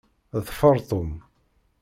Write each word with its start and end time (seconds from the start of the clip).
Ḍfeṛ 0.45 0.75
Tom! 0.89 1.11